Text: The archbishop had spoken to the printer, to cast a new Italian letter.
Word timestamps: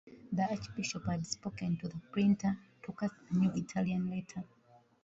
The 0.31 0.49
archbishop 0.49 1.05
had 1.05 1.27
spoken 1.27 1.77
to 1.77 1.87
the 1.87 1.99
printer, 2.11 2.57
to 2.87 2.91
cast 2.93 3.13
a 3.29 3.37
new 3.37 3.51
Italian 3.53 4.09
letter. 4.09 4.43